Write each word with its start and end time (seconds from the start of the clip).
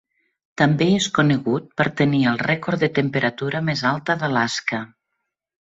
També 0.59 0.87
és 0.93 1.09
conegut 1.17 1.67
per 1.81 1.87
tenir 2.01 2.23
el 2.33 2.41
rècord 2.47 2.87
de 2.87 2.91
temperatura 2.97 3.65
més 3.71 3.85
alta 3.91 4.21
d'Alaska. 4.25 4.85